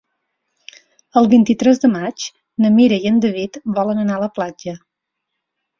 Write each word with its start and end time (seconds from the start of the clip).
El 1.21 1.29
vint-i-tres 1.33 1.83
de 1.85 1.91
maig 1.93 2.27
na 2.65 2.73
Mira 2.81 3.01
i 3.05 3.09
en 3.13 3.23
David 3.27 3.63
volen 3.79 4.07
anar 4.07 4.19
a 4.21 4.25
la 4.27 4.35
platja. 4.41 4.79